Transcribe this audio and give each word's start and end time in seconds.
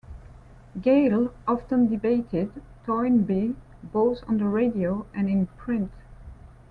Geyl 0.81 1.31
often 1.47 1.87
debated 1.87 2.49
Toynbee 2.87 3.55
both 3.83 4.27
on 4.27 4.39
the 4.39 4.47
radio 4.47 5.05
and 5.13 5.29
in 5.29 5.45
print. 5.57 5.91